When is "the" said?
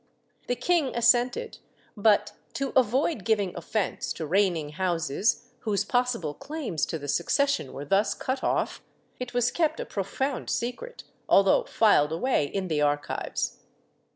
0.47-0.55, 6.97-7.07, 12.67-12.81